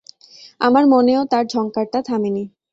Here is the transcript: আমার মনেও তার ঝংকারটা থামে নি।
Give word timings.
আমার 0.61 0.83
মনেও 0.85 1.21
তার 1.25 1.43
ঝংকারটা 1.45 1.99
থামে 2.01 2.29
নি। 2.29 2.43